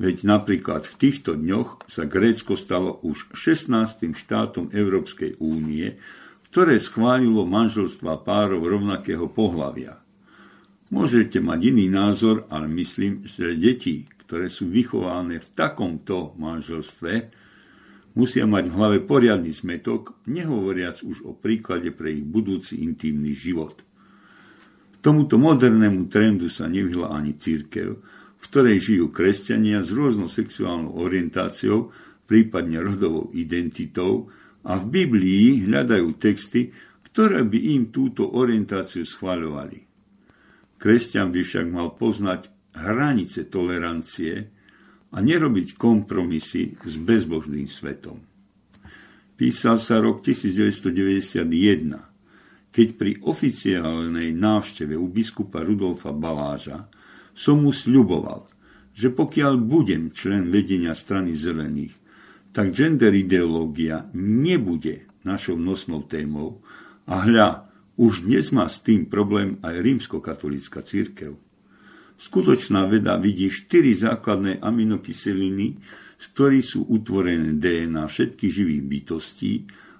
Veď 0.00 0.24
napríklad 0.24 0.88
v 0.88 0.94
týchto 0.96 1.36
dňoch 1.36 1.84
sa 1.90 2.08
Grécko 2.08 2.56
stalo 2.56 3.04
už 3.04 3.36
16. 3.36 4.16
štátom 4.16 4.72
Európskej 4.72 5.36
únie, 5.44 6.00
ktoré 6.48 6.80
schválilo 6.80 7.44
manželstva 7.44 8.24
párov 8.24 8.64
rovnakého 8.64 9.28
pohlavia. 9.28 9.99
Môžete 10.90 11.38
mať 11.38 11.70
iný 11.70 11.86
názor, 11.86 12.50
ale 12.50 12.66
myslím, 12.66 13.22
že 13.22 13.54
deti, 13.54 14.10
ktoré 14.26 14.50
sú 14.50 14.66
vychované 14.66 15.38
v 15.38 15.48
takomto 15.54 16.34
manželstve, 16.34 17.30
musia 18.18 18.42
mať 18.42 18.64
v 18.66 18.74
hlave 18.74 18.98
poriadny 19.06 19.54
smetok, 19.54 20.18
nehovoriac 20.26 21.02
už 21.06 21.22
o 21.22 21.32
príklade 21.34 21.94
pre 21.94 22.18
ich 22.18 22.26
budúci 22.26 22.82
intimný 22.82 23.30
život. 23.34 23.86
Tomuto 24.98 25.38
modernému 25.38 26.10
trendu 26.10 26.50
sa 26.50 26.66
nevyhla 26.66 27.14
ani 27.14 27.38
církev, 27.38 27.88
v 28.40 28.44
ktorej 28.50 28.82
žijú 28.82 29.14
kresťania 29.14 29.86
s 29.86 29.94
rôznou 29.94 30.26
sexuálnou 30.26 30.98
orientáciou, 30.98 31.94
prípadne 32.26 32.82
rodovou 32.82 33.30
identitou 33.30 34.26
a 34.66 34.74
v 34.74 34.84
Biblii 34.90 35.70
hľadajú 35.70 36.18
texty, 36.18 36.74
ktoré 37.10 37.46
by 37.46 37.58
im 37.78 37.82
túto 37.90 38.26
orientáciu 38.26 39.06
schváľovali. 39.06 39.89
Kresťan 40.80 41.28
by 41.28 41.44
však 41.44 41.68
mal 41.68 41.92
poznať 41.92 42.48
hranice 42.72 43.44
tolerancie 43.52 44.48
a 45.12 45.20
nerobiť 45.20 45.76
kompromisy 45.76 46.80
s 46.80 46.96
bezbožným 46.96 47.68
svetom. 47.68 48.16
Písal 49.36 49.76
sa 49.76 50.00
rok 50.00 50.24
1991, 50.24 52.72
keď 52.72 52.88
pri 52.96 53.20
oficiálnej 53.24 54.32
návšteve 54.32 54.96
u 54.96 55.08
biskupa 55.08 55.60
Rudolfa 55.60 56.12
Baláža 56.16 56.88
som 57.36 57.60
mu 57.60 57.72
sľuboval, 57.72 58.48
že 58.96 59.12
pokiaľ 59.12 59.56
budem 59.60 60.12
člen 60.16 60.48
vedenia 60.48 60.96
strany 60.96 61.36
zelených, 61.36 61.92
tak 62.56 62.72
gender 62.74 63.14
ideológia 63.14 64.08
nebude 64.16 65.06
našou 65.24 65.56
nosnou 65.60 66.02
témou 66.08 66.60
a 67.06 67.24
hľa, 67.24 67.69
už 68.00 68.24
dnes 68.24 68.48
má 68.56 68.64
s 68.64 68.80
tým 68.80 69.04
problém 69.04 69.60
aj 69.60 69.76
rímskokatolícka 69.76 70.80
církev. 70.80 71.36
Skutočná 72.16 72.88
veda 72.88 73.20
vidí 73.20 73.52
štyri 73.52 73.92
základné 73.92 74.64
aminokyseliny, 74.64 75.76
z 76.16 76.24
ktorých 76.32 76.64
sú 76.64 76.88
utvorené 76.88 77.60
DNA 77.60 78.08
všetkých 78.08 78.52
živých 78.52 78.82
bytostí, 78.88 79.52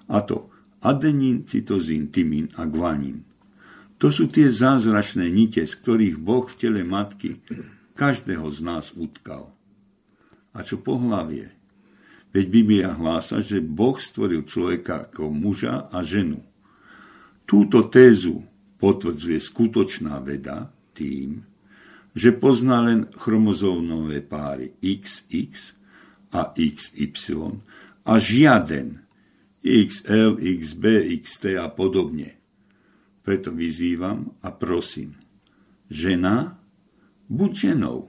a 0.09 0.25
to 0.25 0.49
adenín, 0.81 1.45
cytozín, 1.45 2.09
tymín 2.09 2.49
a 2.57 2.65
guanín. 2.65 3.21
To 4.01 4.09
sú 4.09 4.33
tie 4.33 4.49
zázračné 4.49 5.29
nite, 5.29 5.61
z 5.61 5.73
ktorých 5.77 6.17
Boh 6.17 6.49
v 6.49 6.57
tele 6.57 6.81
matky 6.81 7.37
každého 7.93 8.49
z 8.49 8.59
nás 8.65 8.97
utkal. 8.97 9.53
A 10.57 10.65
čo 10.65 10.81
pohlavie? 10.81 11.53
Veď 12.33 12.45
Biblia 12.49 12.89
hlása, 12.97 13.45
že 13.45 13.61
Boh 13.61 13.93
stvoril 14.01 14.41
človeka 14.49 15.05
ako 15.05 15.29
muža 15.29 15.85
a 15.93 16.01
ženu. 16.01 16.41
Túto 17.51 17.91
tézu 17.91 18.39
potvrdzuje 18.79 19.35
skutočná 19.35 20.23
veda 20.23 20.71
tým, 20.95 21.43
že 22.15 22.31
pozná 22.31 22.79
len 22.79 23.11
chromozómové 23.11 24.23
páry 24.23 24.71
XX 24.79 25.75
a 26.31 26.55
XY 26.55 27.59
a 28.07 28.13
žiaden 28.23 29.03
XL, 29.67 30.39
XB, 30.39 30.83
XT 31.19 31.59
a 31.59 31.67
podobne. 31.67 32.39
Preto 33.19 33.51
vyzývam 33.51 34.31
a 34.39 34.49
prosím, 34.55 35.19
žena, 35.91 36.55
buď 37.27 37.51
ženou. 37.51 37.99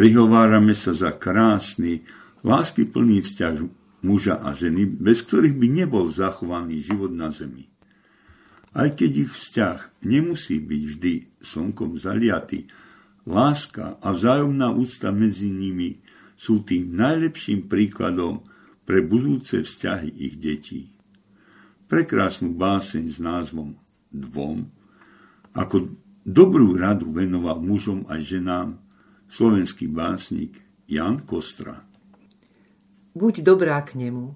Prihovárame 0.00 0.72
sa 0.72 0.96
za 0.96 1.12
krásny, 1.12 2.08
láskyplný 2.40 3.20
vzťah 3.20 3.54
muža 4.00 4.40
a 4.40 4.56
ženy, 4.56 4.88
bez 4.88 5.20
ktorých 5.28 5.52
by 5.52 5.68
nebol 5.68 6.08
zachovaný 6.08 6.80
život 6.80 7.12
na 7.12 7.28
zemi. 7.28 7.68
Aj 8.72 8.88
keď 8.88 9.28
ich 9.28 9.32
vzťah 9.36 10.00
nemusí 10.08 10.56
byť 10.56 10.82
vždy 10.88 11.14
slnkom 11.44 12.00
zaliatý, 12.00 12.64
láska 13.28 14.00
a 14.00 14.16
vzájomná 14.16 14.72
úcta 14.72 15.12
medzi 15.12 15.52
nimi 15.52 16.00
sú 16.32 16.64
tým 16.64 16.96
najlepším 16.96 17.68
príkladom 17.68 18.40
pre 18.88 19.04
budúce 19.04 19.60
vzťahy 19.60 20.16
ich 20.16 20.40
detí. 20.40 20.96
Prekrásnu 21.92 22.56
báseň 22.56 23.04
s 23.04 23.20
názvom 23.20 23.76
Dvom, 24.08 24.64
ako 25.52 25.92
dobrú 26.24 26.72
radu 26.80 27.12
venoval 27.12 27.60
mužom 27.60 28.08
aj 28.08 28.24
ženám 28.24 28.80
slovenský 29.30 29.86
básnik 29.86 30.58
Jan 30.90 31.22
Kostra. 31.22 31.78
Buď 33.14 33.46
dobrá 33.46 33.78
k 33.86 33.94
nemu. 33.94 34.34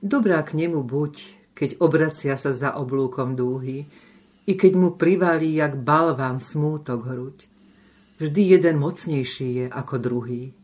Dobrá 0.00 0.40
k 0.40 0.56
nemu 0.56 0.80
buď, 0.80 1.14
keď 1.52 1.76
obracia 1.84 2.34
sa 2.40 2.56
za 2.56 2.72
oblúkom 2.80 3.36
dúhy, 3.36 3.84
i 4.48 4.52
keď 4.56 4.72
mu 4.74 4.88
privalí 4.96 5.60
jak 5.60 5.76
balván 5.76 6.40
smútok 6.40 7.00
hruď. 7.06 7.38
Vždy 8.18 8.56
jeden 8.56 8.80
mocnejší 8.80 9.48
je 9.62 9.66
ako 9.68 9.94
druhý. 10.00 10.56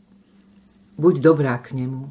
Buď 0.97 1.15
dobrá 1.21 1.61
k 1.61 1.77
nemu. 1.77 2.09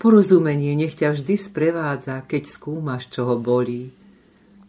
Porozumenie 0.00 0.74
nech 0.74 0.98
ťa 0.98 1.14
vždy 1.14 1.36
sprevádza, 1.38 2.24
keď 2.26 2.42
skúmaš, 2.48 3.06
čo 3.12 3.28
ho 3.28 3.36
bolí. 3.38 3.92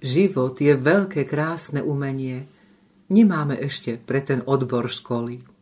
Život 0.04 0.60
je 0.60 0.76
veľké 0.78 1.26
krásne 1.26 1.82
umenie. 1.82 2.46
Nemáme 3.10 3.58
ešte 3.58 3.98
pre 3.98 4.22
ten 4.22 4.46
odbor 4.46 4.86
školy. 4.92 5.53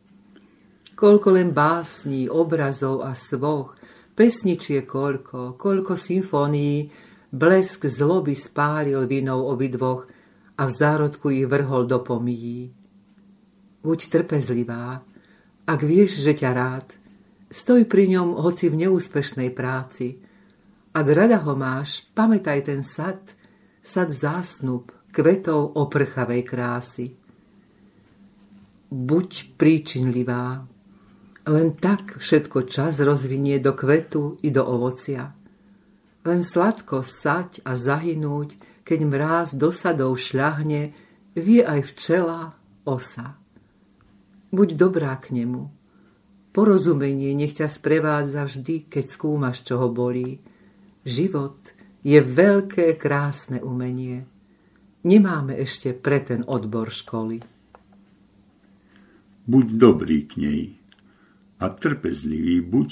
Koľko 1.02 1.34
len 1.34 1.50
básní, 1.50 2.30
obrazov 2.30 3.02
a 3.02 3.18
svoch, 3.18 3.74
pesničie 4.14 4.86
koľko, 4.86 5.58
koľko 5.58 5.98
symfónií, 5.98 6.94
Blesk 7.32 7.90
zloby 7.90 8.38
spálil 8.38 9.02
vinou 9.10 9.50
obidvoch 9.50 10.06
a 10.54 10.62
v 10.62 10.70
zárodku 10.70 11.34
ich 11.34 11.50
vrhol 11.50 11.90
do 11.90 11.98
pomíjí. 12.06 12.70
Buď 13.82 13.98
trpezlivá, 14.14 15.02
ak 15.66 15.80
vieš, 15.82 16.22
že 16.22 16.38
ťa 16.38 16.50
rád, 16.54 16.86
stoj 17.50 17.82
pri 17.90 18.06
ňom 18.14 18.38
hoci 18.38 18.70
v 18.70 18.86
neúspešnej 18.86 19.50
práci. 19.50 20.22
Ak 20.94 21.06
rada 21.10 21.42
ho 21.42 21.58
máš, 21.58 22.06
pamätaj 22.14 22.70
ten 22.70 22.86
sad, 22.86 23.18
sad 23.82 24.14
zásnub, 24.14 24.94
kvetov 25.10 25.74
oprchavej 25.74 26.46
krásy. 26.46 27.18
Buď 28.92 29.56
príčinlivá, 29.58 30.68
len 31.42 31.74
tak 31.74 32.22
všetko 32.22 32.70
čas 32.70 33.02
rozvinie 33.02 33.58
do 33.58 33.74
kvetu 33.74 34.38
i 34.46 34.54
do 34.54 34.62
ovocia. 34.62 35.34
Len 36.22 36.46
sladko 36.46 37.02
sať 37.02 37.66
a 37.66 37.74
zahynúť, 37.74 38.54
keď 38.86 38.98
mráz 39.02 39.48
do 39.58 39.74
sadov 39.74 40.14
šľahne, 40.22 40.94
vie 41.34 41.60
aj 41.66 41.82
včela 41.94 42.54
osa. 42.86 43.34
Buď 44.54 44.78
dobrá 44.78 45.18
k 45.18 45.34
nemu. 45.34 45.66
Porozumenie 46.52 47.34
nech 47.34 47.58
ťa 47.58 47.66
sprevádza 47.66 48.46
vždy, 48.46 48.86
keď 48.86 49.04
skúmaš, 49.08 49.66
čo 49.66 49.80
ho 49.82 49.88
bolí. 49.88 50.38
Život 51.02 51.58
je 52.06 52.20
veľké, 52.22 52.94
krásne 52.94 53.58
umenie. 53.58 54.28
Nemáme 55.02 55.58
ešte 55.58 55.90
pre 55.90 56.22
ten 56.22 56.46
odbor 56.46 56.92
školy. 56.92 57.42
Buď 59.42 59.66
dobrý 59.74 60.18
k 60.30 60.32
nej 60.38 60.81
a 61.62 61.70
trpezlivý 61.70 62.58
buď, 62.66 62.88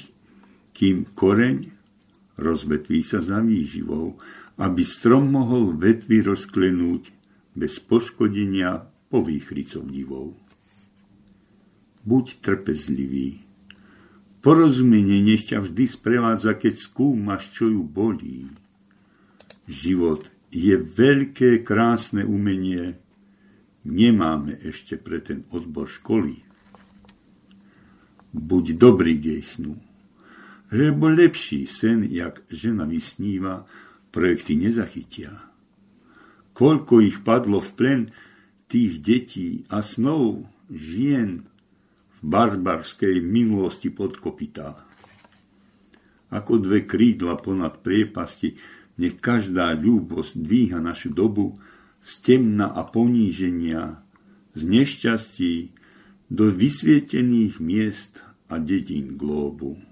kým 0.70 1.10
koreň 1.18 1.74
rozvetví 2.38 3.02
sa 3.02 3.18
za 3.18 3.42
výživou, 3.42 4.14
aby 4.62 4.82
strom 4.86 5.34
mohol 5.34 5.74
vetvy 5.74 6.22
rozklenúť 6.22 7.10
bez 7.58 7.82
poškodenia 7.82 8.86
po 9.10 9.26
výchrycov 9.26 9.90
divou. 9.90 10.38
Buď 12.06 12.38
trpezlivý. 12.40 13.42
Porozumenie 14.40 15.20
nech 15.20 15.52
ťa 15.52 15.60
vždy 15.60 15.84
sprevádza, 15.84 16.56
keď 16.56 16.74
skúmaš, 16.80 17.52
čo 17.52 17.68
ju 17.68 17.84
bolí. 17.84 18.48
Život 19.68 20.24
je 20.48 20.80
veľké, 20.80 21.60
krásne 21.60 22.24
umenie. 22.24 22.96
Nemáme 23.84 24.56
ešte 24.64 24.96
pre 24.96 25.20
ten 25.20 25.44
odbor 25.52 25.90
školy. 25.90 26.49
Buď 28.30 28.78
dobrý 28.78 29.18
gejsnu 29.18 29.90
lebo 30.70 31.10
lepší 31.10 31.66
sen, 31.66 32.06
jak 32.06 32.42
žena 32.50 32.86
vysníva, 32.86 33.66
projekty 34.14 34.54
nezachytia. 34.54 35.34
Koľko 36.54 37.02
ich 37.02 37.22
padlo 37.26 37.58
v 37.58 37.70
plen 37.74 38.00
tých 38.70 39.02
detí 39.02 39.66
a 39.66 39.82
snov 39.82 40.46
žien 40.70 41.42
v 42.14 42.20
barbarskej 42.22 43.18
minulosti 43.18 43.90
podkopitá. 43.90 44.86
Ako 46.30 46.62
dve 46.62 46.86
krídla 46.86 47.34
ponad 47.42 47.82
priepasti, 47.82 48.54
nech 49.02 49.18
každá 49.18 49.74
ľúbosť 49.74 50.38
dvíha 50.38 50.78
našu 50.78 51.10
dobu 51.10 51.58
z 51.98 52.12
temna 52.22 52.70
a 52.70 52.86
poníženia, 52.86 53.98
z 54.54 54.62
nešťastí 54.62 55.54
do 56.30 56.48
vysvietených 56.48 57.58
miest 57.58 58.22
a 58.46 58.62
dedín 58.62 59.18
glóbu 59.18 59.90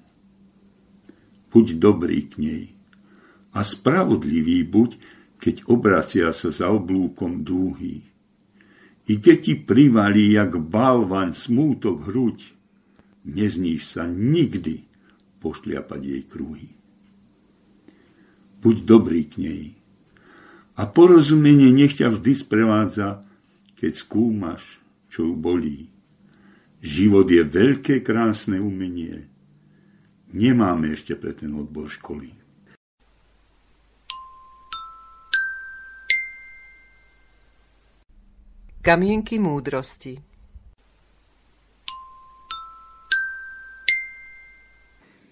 buď 1.53 1.67
dobrý 1.81 2.21
k 2.29 2.35
nej. 2.39 2.65
A 3.57 3.65
spravodlivý 3.65 4.63
buď, 4.69 4.91
keď 5.41 5.67
obracia 5.67 6.29
sa 6.31 6.53
za 6.53 6.69
oblúkom 6.71 7.43
dúhy. 7.43 8.05
I 9.09 9.15
keď 9.19 9.39
ti 9.41 9.55
privalí 9.57 10.37
jak 10.37 10.53
balvan 10.61 11.33
smútok 11.33 12.05
hruď, 12.07 12.45
nezníš 13.25 13.97
sa 13.97 14.05
nikdy 14.05 14.85
pošliapať 15.41 16.01
jej 16.05 16.23
kruhy. 16.29 16.71
Buď 18.61 18.77
dobrý 18.85 19.23
k 19.25 19.35
nej. 19.41 19.65
A 20.79 20.87
porozumenie 20.87 21.75
nech 21.75 21.99
ťa 21.99 22.13
vždy 22.13 22.33
sprevádza, 22.39 23.27
keď 23.79 23.93
skúmaš, 23.99 24.79
čo 25.09 25.27
ju 25.27 25.35
bolí. 25.35 25.91
Život 26.79 27.27
je 27.27 27.43
veľké 27.43 28.07
krásne 28.07 28.63
umenie, 28.63 29.27
nemáme 30.31 30.95
ešte 30.95 31.19
pre 31.19 31.35
ten 31.35 31.51
odbor 31.51 31.91
školy. 31.91 32.31
Kamienky 38.79 39.43
múdrosti. 39.43 40.23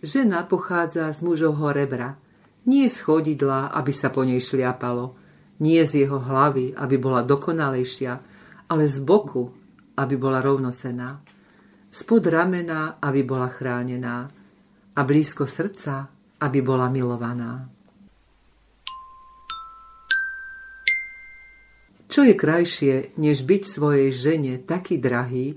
Žena 0.02 0.42
pochádza 0.50 1.14
z 1.14 1.22
mužovho 1.22 1.70
rebra, 1.70 2.18
nie 2.66 2.90
z 2.90 2.98
chodidla, 3.06 3.70
aby 3.70 3.94
sa 3.94 4.10
po 4.10 4.26
nej 4.26 4.42
šliapalo, 4.42 5.14
nie 5.62 5.78
z 5.86 6.04
jeho 6.04 6.18
hlavy, 6.18 6.74
aby 6.74 6.98
bola 6.98 7.22
dokonalejšia, 7.22 8.12
ale 8.66 8.90
z 8.90 8.98
boku, 8.98 9.54
aby 9.94 10.14
bola 10.18 10.42
rovnocená, 10.42 11.22
spod 11.96 12.28
ramena, 12.28 13.00
aby 13.00 13.24
bola 13.24 13.48
chránená, 13.48 14.28
a 14.96 15.00
blízko 15.00 15.48
srdca, 15.48 16.08
aby 16.40 16.60
bola 16.60 16.92
milovaná. 16.92 17.68
Čo 22.08 22.24
je 22.24 22.32
krajšie, 22.36 23.16
než 23.20 23.44
byť 23.44 23.62
svojej 23.64 24.08
žene 24.12 24.60
taký 24.60 24.96
drahý, 24.96 25.56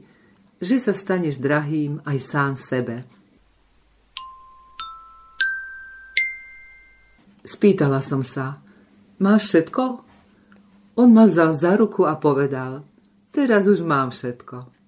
že 0.60 0.76
sa 0.80 0.92
staneš 0.92 1.40
drahým 1.40 2.04
aj 2.04 2.18
sám 2.20 2.54
sebe. 2.60 3.08
Spýtala 7.48 8.04
som 8.04 8.24
sa, 8.28 8.60
máš 9.24 9.48
všetko? 9.52 9.84
On 11.00 11.10
ma 11.16 11.24
vzal 11.32 11.56
za 11.56 11.80
ruku 11.80 12.04
a 12.04 12.20
povedal, 12.20 12.84
teraz 13.32 13.72
už 13.72 13.80
mám 13.88 14.12
všetko. 14.12 14.79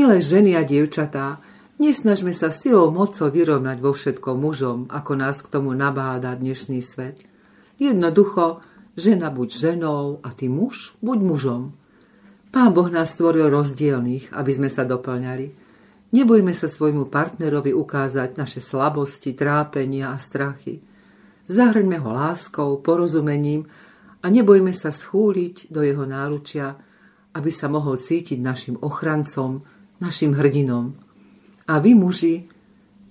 Milé 0.00 0.24
ženy 0.24 0.56
a 0.56 0.64
dievčatá, 0.64 1.44
nesnažme 1.76 2.32
sa 2.32 2.48
silou 2.48 2.88
mocou 2.88 3.28
vyrovnať 3.28 3.84
vo 3.84 3.92
všetkom 3.92 4.32
mužom, 4.32 4.88
ako 4.88 5.12
nás 5.12 5.44
k 5.44 5.52
tomu 5.52 5.76
nabáda 5.76 6.32
dnešný 6.40 6.80
svet. 6.80 7.20
Jednoducho, 7.76 8.64
žena 8.96 9.28
buď 9.28 9.48
ženou 9.52 10.24
a 10.24 10.32
ty 10.32 10.48
muž 10.48 10.96
buď 11.04 11.18
mužom. 11.20 11.76
Pán 12.48 12.72
Boh 12.72 12.88
nás 12.88 13.12
stvoril 13.12 13.52
rozdielných, 13.52 14.32
aby 14.32 14.52
sme 14.56 14.72
sa 14.72 14.88
doplňali. 14.88 15.52
Nebojme 16.16 16.56
sa 16.56 16.72
svojmu 16.72 17.12
partnerovi 17.12 17.76
ukázať 17.76 18.40
naše 18.40 18.64
slabosti, 18.64 19.36
trápenia 19.36 20.16
a 20.16 20.16
strachy. 20.16 20.80
Zahrňme 21.44 22.00
ho 22.00 22.08
láskou, 22.08 22.80
porozumením 22.80 23.68
a 24.24 24.32
nebojme 24.32 24.72
sa 24.72 24.96
schúliť 24.96 25.68
do 25.68 25.84
jeho 25.84 26.08
náručia 26.08 26.88
aby 27.30 27.50
sa 27.54 27.70
mohol 27.70 27.94
cítiť 27.94 28.38
našim 28.42 28.76
ochrancom, 28.82 29.62
našim 30.00 30.32
hrdinom. 30.34 30.96
A 31.68 31.78
vy, 31.78 31.94
muži, 31.94 32.48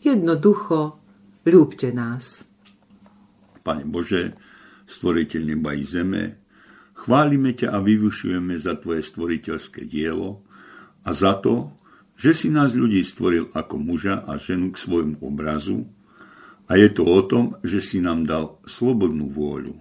jednoducho 0.02 0.99
ľúbte 1.45 1.93
nás. 1.95 2.43
Pane 3.63 3.86
Bože, 3.86 4.36
stvoriteľ 4.89 5.41
neba 5.45 5.78
i 5.78 5.86
zeme, 5.86 6.41
chválime 6.97 7.56
ťa 7.56 7.71
a 7.71 7.80
vyvyšujeme 7.80 8.58
za 8.58 8.75
Tvoje 8.82 9.06
stvoriteľské 9.06 9.86
dielo 9.86 10.43
a 11.06 11.13
za 11.13 11.38
to, 11.39 11.71
že 12.19 12.36
si 12.36 12.47
nás 12.52 12.75
ľudí 12.75 12.99
stvoril 13.06 13.47
ako 13.56 13.80
muža 13.80 14.28
a 14.28 14.36
ženu 14.36 14.75
k 14.75 14.82
svojmu 14.82 15.23
obrazu 15.23 15.88
a 16.67 16.75
je 16.75 16.89
to 16.91 17.08
o 17.08 17.21
tom, 17.23 17.56
že 17.63 17.80
si 17.80 18.04
nám 18.04 18.28
dal 18.28 18.60
slobodnú 18.67 19.32
vôľu. 19.32 19.80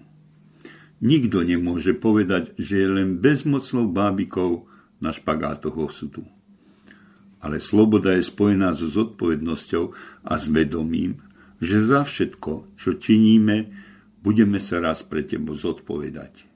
Nikto 0.99 1.43
nemôže 1.47 1.95
povedať, 1.95 2.55
že 2.59 2.83
je 2.83 2.89
len 2.91 3.19
bezmocnou 3.23 3.87
bábikou 3.91 4.67
na 4.99 5.15
špagátoch 5.15 5.79
osudu. 5.79 6.27
Ale 7.39 7.63
sloboda 7.63 8.19
je 8.19 8.27
spojená 8.27 8.75
so 8.75 8.91
zodpovednosťou 8.91 9.85
a 10.27 10.35
s 10.35 10.45
vedomím, 10.51 11.23
že 11.63 11.87
za 11.87 12.03
všetko, 12.03 12.79
čo 12.79 12.99
činíme, 12.99 13.71
budeme 14.23 14.59
sa 14.59 14.83
raz 14.83 15.07
pre 15.07 15.23
tebo 15.23 15.55
zodpovedať. 15.55 16.47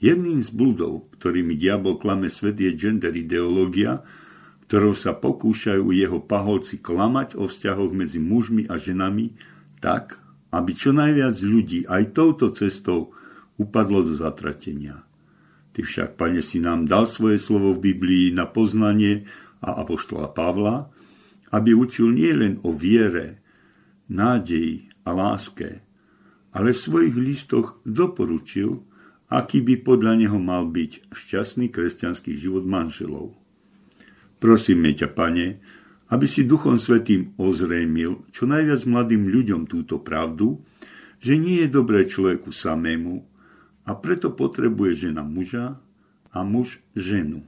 Jedným 0.00 0.40
z 0.40 0.48
bludov, 0.52 1.12
ktorými 1.20 1.60
diabol 1.60 2.00
klame 2.00 2.32
svet, 2.32 2.56
je 2.56 2.72
gender 2.72 3.12
ideológia, 3.12 4.00
ktorou 4.64 4.96
sa 4.96 5.12
pokúšajú 5.12 5.92
jeho 5.92 6.24
paholci 6.24 6.80
klamať 6.80 7.36
o 7.36 7.44
vzťahoch 7.44 7.92
medzi 7.92 8.16
mužmi 8.16 8.64
a 8.70 8.80
ženami 8.80 9.36
tak, 9.82 10.16
aby 10.54 10.72
čo 10.72 10.96
najviac 10.96 11.36
ľudí 11.42 11.84
aj 11.84 12.16
touto 12.16 12.48
cestou 12.56 13.12
upadlo 13.60 14.00
do 14.06 14.16
zatratenia. 14.16 15.04
Ty 15.76 15.80
však, 15.84 16.08
pane, 16.16 16.40
si 16.40 16.58
nám 16.58 16.88
dal 16.88 17.04
svoje 17.04 17.36
slovo 17.38 17.76
v 17.76 17.92
Biblii 17.92 18.32
na 18.32 18.48
poznanie 18.48 19.28
a 19.60 19.80
apoštola 19.84 20.32
Pavla, 20.32 20.88
aby 21.52 21.74
učil 21.76 22.14
nielen 22.14 22.60
o 22.64 22.72
viere, 22.72 23.40
nádeji 24.10 24.90
a 25.06 25.10
láske, 25.14 25.84
ale 26.50 26.74
v 26.74 26.82
svojich 26.82 27.16
listoch 27.16 27.78
doporučil, 27.86 28.82
aký 29.30 29.62
by 29.62 29.74
podľa 29.86 30.12
neho 30.18 30.38
mal 30.42 30.66
byť 30.66 31.14
šťastný 31.14 31.70
kresťanský 31.70 32.34
život 32.34 32.66
manželov. 32.66 33.38
Prosíme 34.42 34.90
ťa, 34.96 35.08
pane, 35.14 35.62
aby 36.10 36.26
si 36.26 36.42
Duchom 36.42 36.80
Svetým 36.80 37.38
ozrejmil 37.38 38.26
čo 38.34 38.50
najviac 38.50 38.82
mladým 38.82 39.30
ľuďom 39.30 39.70
túto 39.70 40.02
pravdu, 40.02 40.58
že 41.22 41.38
nie 41.38 41.62
je 41.62 41.68
dobré 41.70 42.08
človeku 42.08 42.50
samému 42.50 43.22
a 43.86 43.90
preto 43.94 44.34
potrebuje 44.34 45.06
žena 45.06 45.22
muža 45.22 45.78
a 46.34 46.38
muž 46.42 46.82
ženu. 46.98 47.46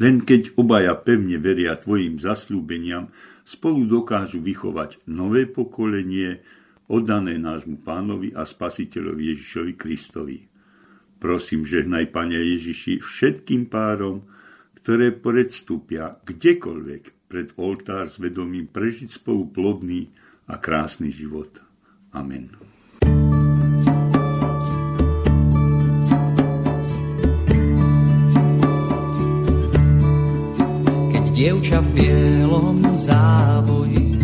Len 0.00 0.24
keď 0.24 0.56
obaja 0.56 0.96
pevne 0.96 1.36
veria 1.40 1.76
tvojim 1.76 2.20
zasľúbeniam, 2.20 3.12
spolu 3.46 3.86
dokážu 3.86 4.42
vychovať 4.42 5.06
nové 5.08 5.46
pokolenie, 5.46 6.42
oddané 6.90 7.38
nášmu 7.38 7.82
pánovi 7.82 8.34
a 8.34 8.46
spasiteľovi 8.46 9.34
Ježišovi 9.34 9.72
Kristovi. 9.74 10.38
Prosím, 11.16 11.64
žehnaj, 11.64 12.12
Pane 12.12 12.36
Ježiši, 12.36 13.00
všetkým 13.00 13.66
párom, 13.72 14.26
ktoré 14.82 15.10
predstúpia 15.10 16.14
kdekoľvek 16.22 17.26
pred 17.26 17.48
oltár 17.58 18.06
s 18.06 18.22
vedomím 18.22 18.70
prežiť 18.70 19.18
spolu 19.18 19.50
plodný 19.50 20.06
a 20.46 20.62
krásny 20.62 21.10
život. 21.10 21.58
Amen. 22.14 22.75
Dievča 31.36 31.84
v 31.84 31.88
bielom 32.00 32.96
závoji 32.96 34.16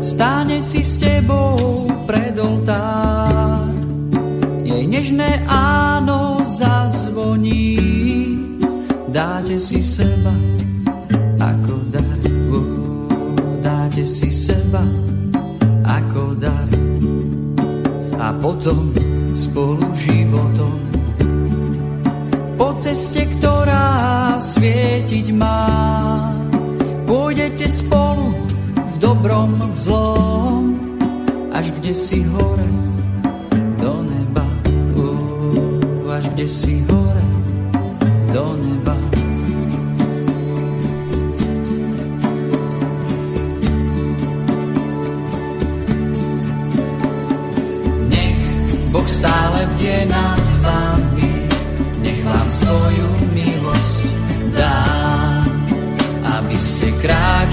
stáne 0.00 0.64
si 0.64 0.80
s 0.80 0.96
tebou 0.96 1.84
pred 2.08 2.32
oltár. 2.40 3.68
Jej 4.64 4.88
nežné 4.88 5.44
áno 5.44 6.40
zazvoní, 6.40 7.76
dáte 9.12 9.60
si 9.60 9.84
seba 9.84 10.32
ako 11.36 11.76
dar. 11.92 12.20
Dáte 13.62 14.08
si 14.08 14.32
seba 14.32 14.82
ako 15.84 16.34
dar. 16.40 16.70
A 18.16 18.32
potom 18.40 18.90
spolu 19.36 19.86
životom 19.94 20.91
ceste, 22.82 23.30
ktorá 23.38 24.42
svietiť 24.42 25.30
má, 25.30 25.70
pôjdete 27.06 27.70
spolu 27.70 28.34
dobrom, 28.98 29.54
v 29.54 29.76
zlom, 29.78 30.74
až 31.54 31.70
kde 31.78 31.94
si 31.94 32.26
hore 32.26 32.81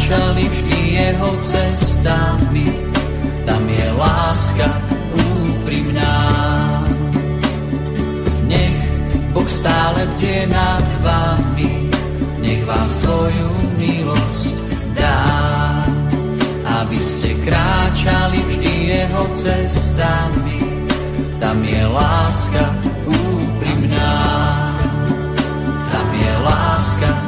kráčali 0.09 0.49
vždy 0.49 0.79
jeho 0.89 1.29
cestami, 1.37 2.65
tam 3.45 3.61
je 3.69 3.87
láska 3.93 4.65
úprimná. 5.13 6.17
Nech 8.49 8.81
Boh 9.29 9.45
stále 9.45 10.09
bdie 10.17 10.49
nad 10.49 10.81
vami, 11.05 11.93
nech 12.41 12.65
vám 12.65 12.89
svoju 12.89 13.53
milosť 13.77 14.53
dá, 14.97 15.29
aby 16.81 16.97
ste 16.97 17.37
kráčali 17.45 18.41
vždy 18.49 18.73
jeho 18.89 19.23
cestami, 19.37 20.57
tam 21.37 21.61
je 21.61 21.85
láska 21.85 22.65
úprimná. 23.05 24.17
Tam 25.93 26.09
je 26.17 26.33
láska 26.41 27.18